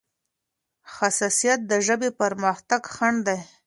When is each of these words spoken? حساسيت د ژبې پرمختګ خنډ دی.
حساسيت 0.95 1.59
د 1.71 1.73
ژبې 1.87 2.09
پرمختګ 2.21 2.81
خنډ 2.93 3.17
دی. 3.27 3.39